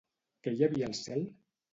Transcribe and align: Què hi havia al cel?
Què 0.47 0.53
hi 0.55 0.63
havia 0.67 0.87
al 0.87 0.95
cel? 1.01 1.21